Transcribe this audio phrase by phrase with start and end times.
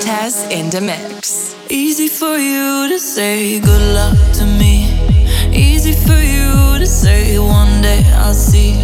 [0.00, 1.56] Test in the mix.
[1.68, 4.86] Easy for you to say good luck to me.
[5.52, 8.78] Easy for you to say one day I'll see.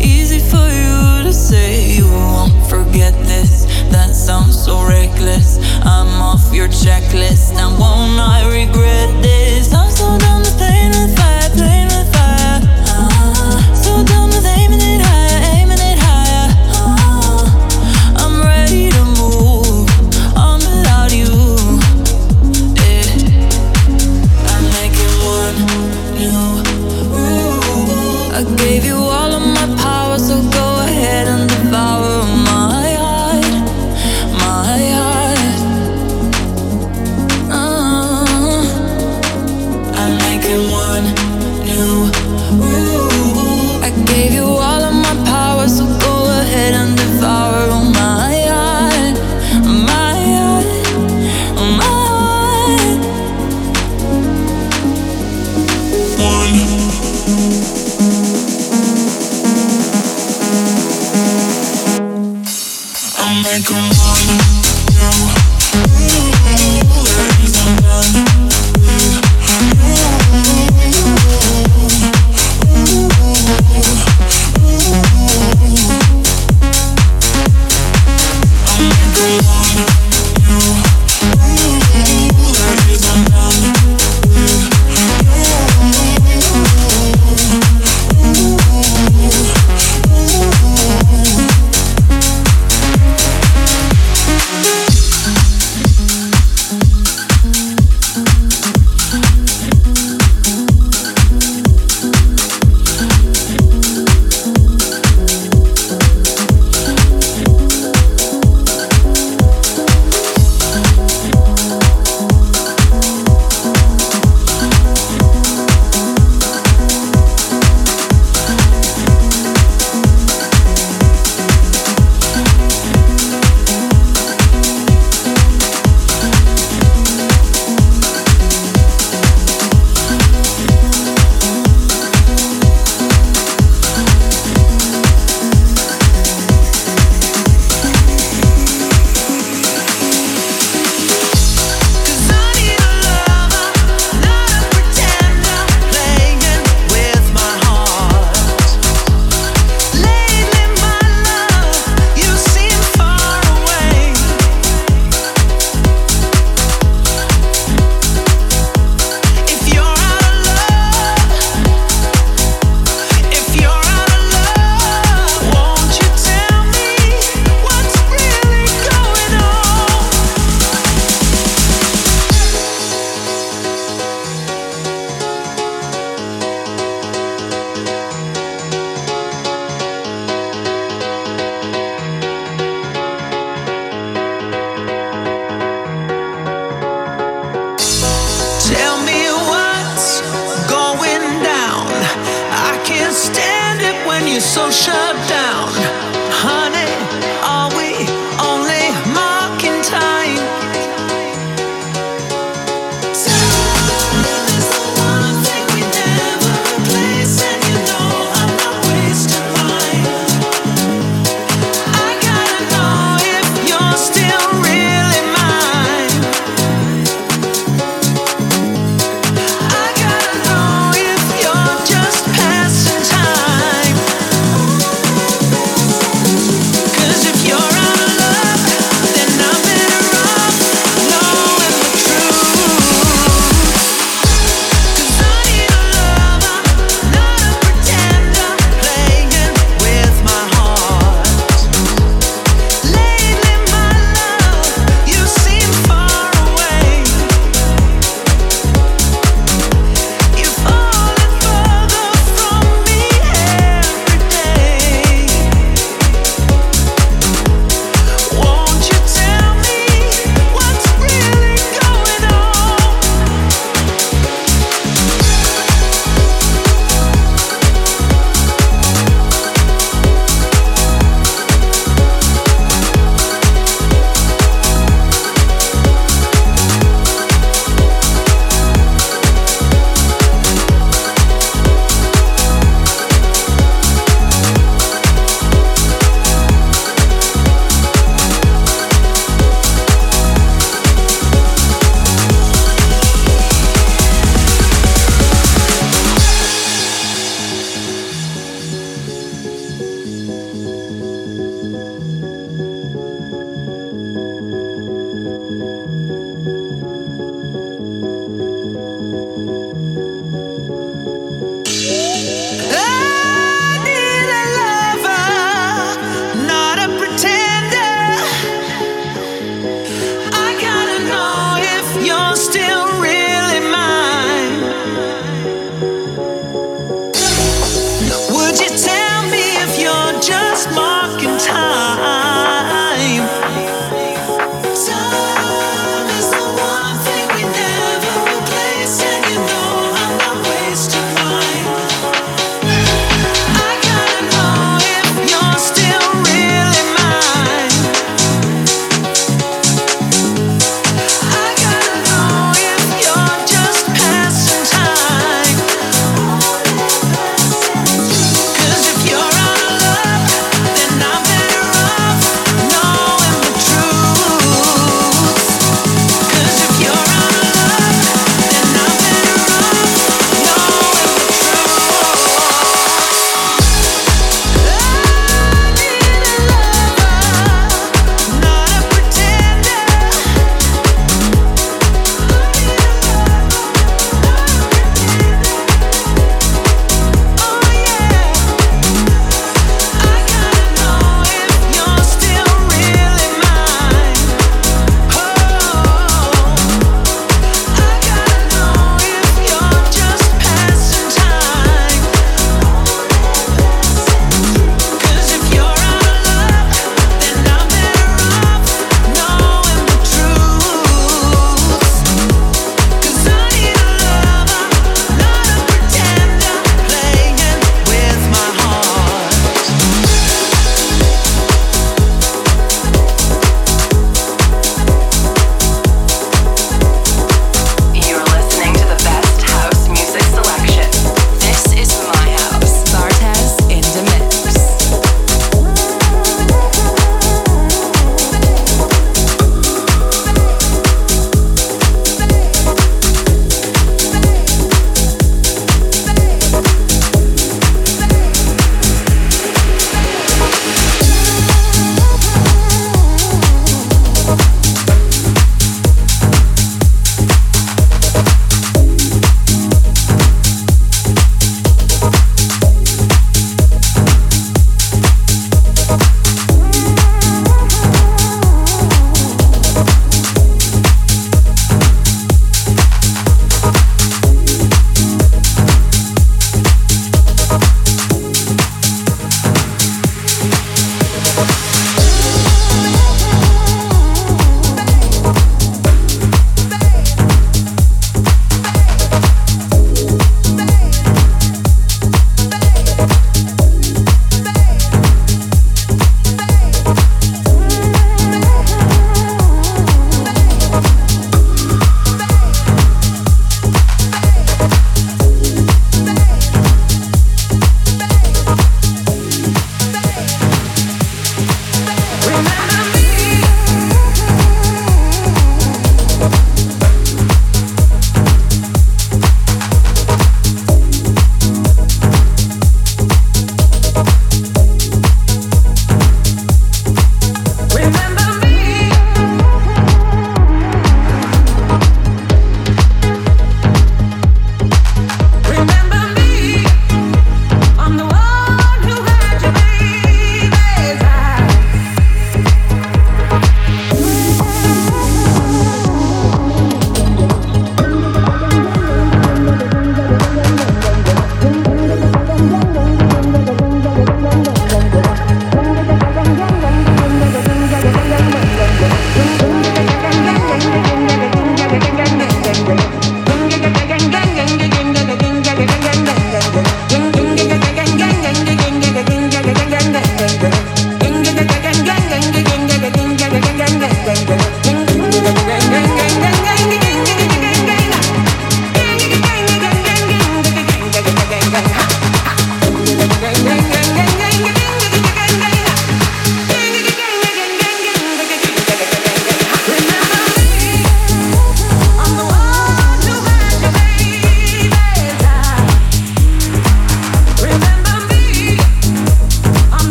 [0.00, 3.66] Easy for you to say you won't forget this.
[3.92, 5.58] That sounds so reckless.
[5.84, 7.54] I'm off your checklist.
[7.54, 9.72] Now won't I regret this?
[9.72, 11.17] I'm so down the plane.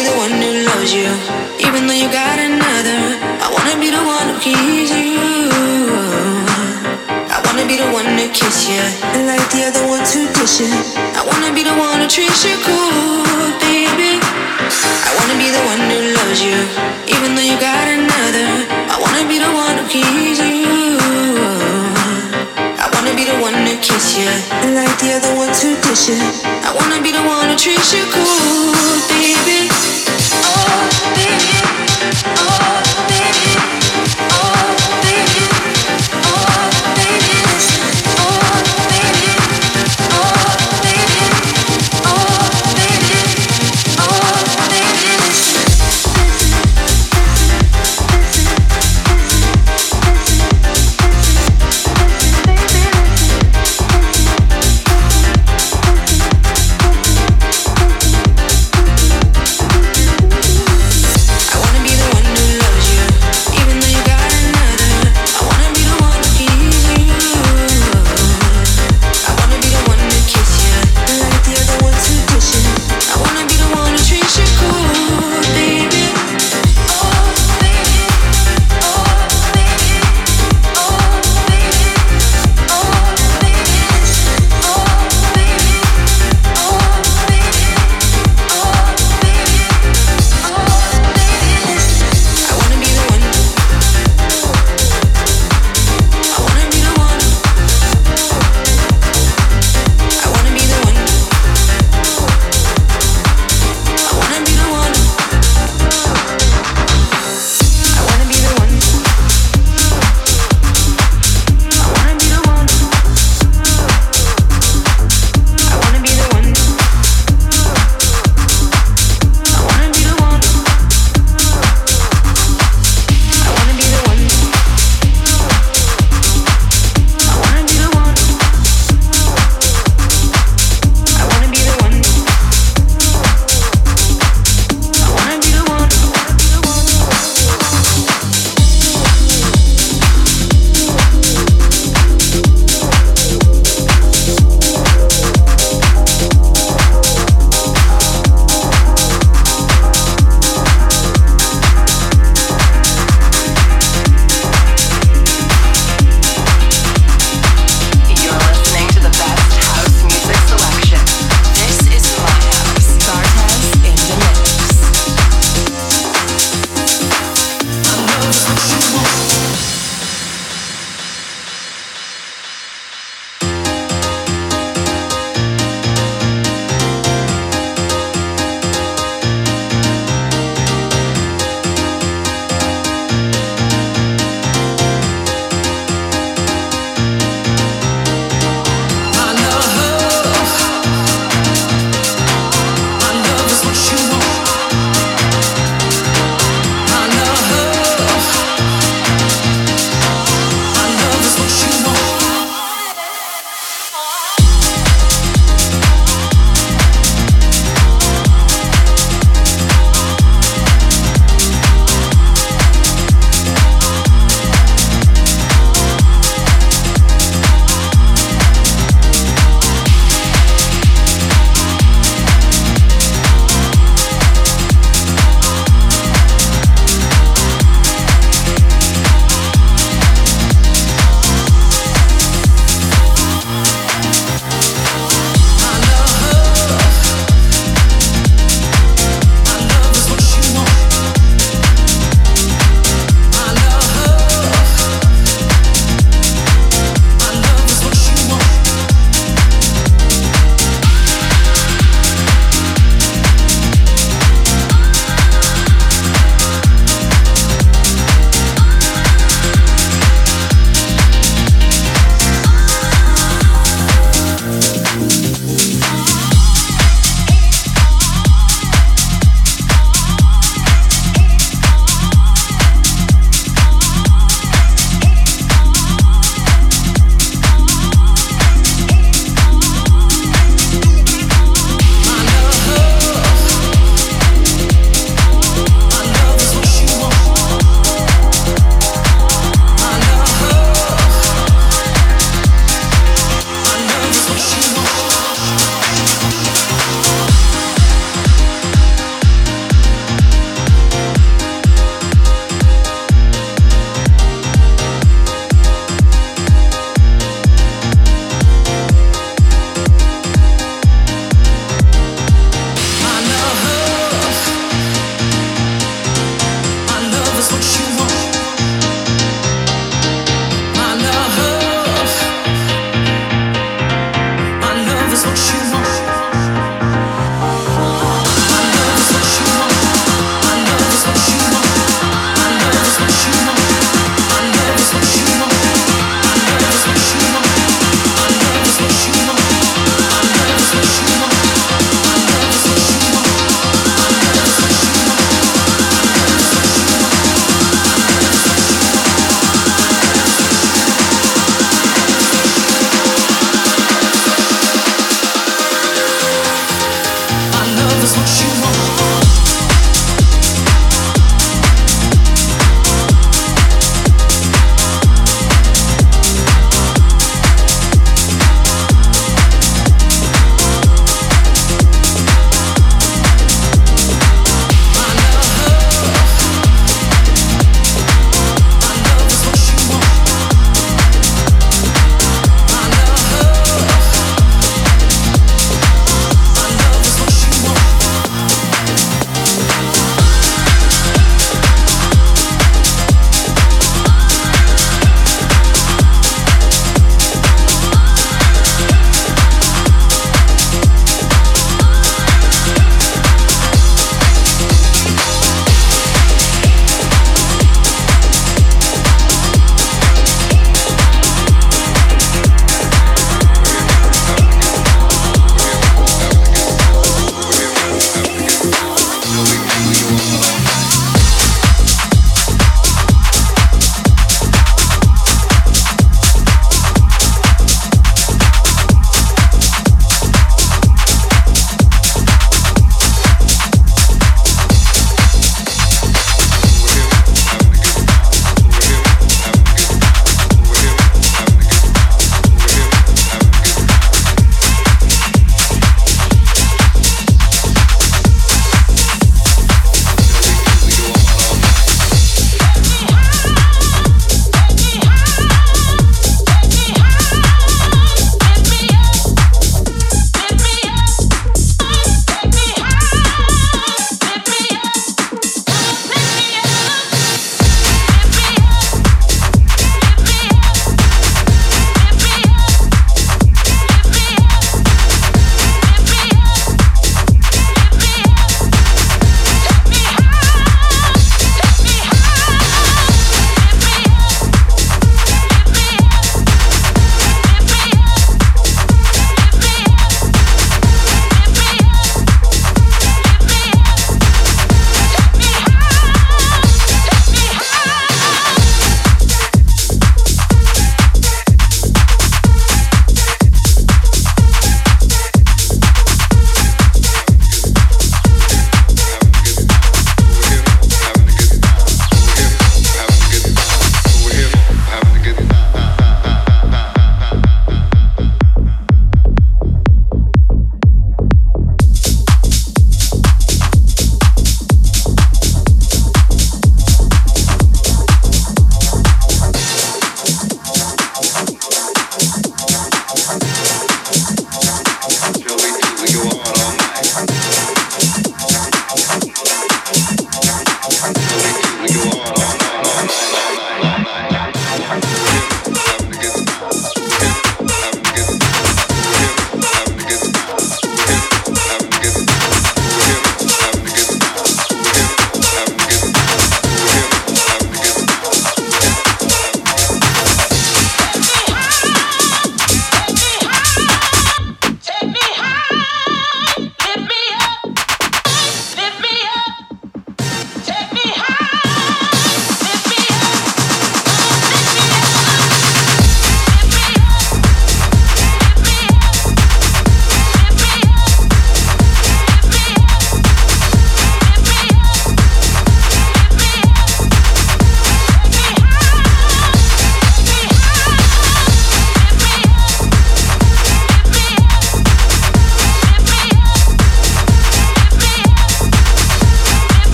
[0.00, 1.12] be the one who loves you,
[1.60, 3.00] even though you got another.
[3.44, 5.20] I wanna be the one who keeps you.
[7.28, 8.80] I wanna be the one to kiss you,
[9.12, 10.72] and like the other ones who dish you.
[11.20, 14.16] I wanna be the one who treats you cool, baby.
[15.04, 16.58] I wanna be the one who loves you,
[17.12, 18.48] even though you got another.
[18.88, 20.96] I wanna be the one who keeps you.
[22.84, 24.32] I wanna be the one to kiss you,
[24.64, 26.20] and like the other ones who dish you.
[26.64, 28.72] I wanna be the one who treats you cool,
[29.12, 29.69] baby.